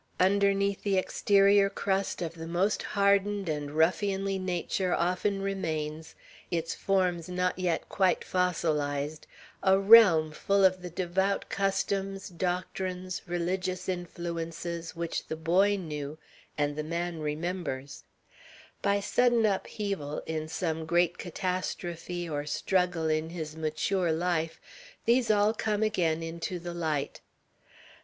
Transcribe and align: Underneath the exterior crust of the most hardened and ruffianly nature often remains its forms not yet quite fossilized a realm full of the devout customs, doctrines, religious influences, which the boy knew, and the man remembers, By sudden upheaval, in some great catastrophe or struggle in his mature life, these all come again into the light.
Underneath 0.19 0.81
the 0.81 0.97
exterior 0.97 1.69
crust 1.69 2.23
of 2.23 2.33
the 2.33 2.47
most 2.47 2.81
hardened 2.81 3.47
and 3.47 3.69
ruffianly 3.77 4.39
nature 4.39 4.95
often 4.95 5.43
remains 5.43 6.15
its 6.49 6.73
forms 6.73 7.29
not 7.29 7.59
yet 7.59 7.87
quite 7.87 8.23
fossilized 8.23 9.27
a 9.61 9.77
realm 9.77 10.31
full 10.31 10.65
of 10.65 10.81
the 10.81 10.89
devout 10.89 11.49
customs, 11.49 12.29
doctrines, 12.29 13.21
religious 13.27 13.87
influences, 13.87 14.95
which 14.95 15.27
the 15.27 15.35
boy 15.35 15.75
knew, 15.75 16.17
and 16.57 16.75
the 16.75 16.83
man 16.83 17.19
remembers, 17.19 18.03
By 18.81 19.01
sudden 19.01 19.45
upheaval, 19.45 20.23
in 20.25 20.47
some 20.47 20.87
great 20.87 21.19
catastrophe 21.19 22.27
or 22.27 22.47
struggle 22.47 23.07
in 23.07 23.29
his 23.29 23.55
mature 23.55 24.11
life, 24.11 24.59
these 25.05 25.29
all 25.29 25.53
come 25.53 25.83
again 25.83 26.23
into 26.23 26.57
the 26.57 26.73
light. 26.73 27.21